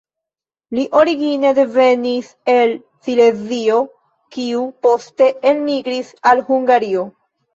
Li 0.75 0.83
origine 0.99 1.49
devenis 1.57 2.31
el 2.53 2.73
Silezio 3.09 3.77
kiu 4.37 4.63
poste 4.87 5.27
elmigris 5.51 6.11
al 6.31 6.45
Hungario. 6.49 7.07